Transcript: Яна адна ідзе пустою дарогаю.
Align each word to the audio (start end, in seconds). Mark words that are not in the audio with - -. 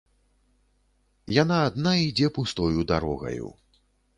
Яна 1.41 1.57
адна 1.67 1.91
ідзе 2.07 2.27
пустою 2.39 2.89
дарогаю. 2.93 3.47